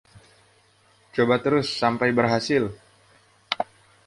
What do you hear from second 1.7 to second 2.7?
sampai berhasil